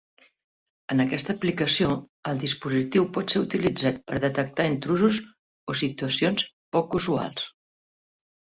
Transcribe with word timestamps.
En 0.93 1.01
aquesta 1.03 1.33
aplicació 1.33 1.89
el 2.31 2.41
dispositiu 2.43 3.05
pot 3.17 3.35
ser 3.35 3.41
utilitzat 3.43 4.01
per 4.09 4.19
detectar 4.25 4.67
intrusos 4.73 5.21
o 5.73 5.77
situacions 5.83 6.47
poc 6.79 7.01
usuals. 7.03 7.47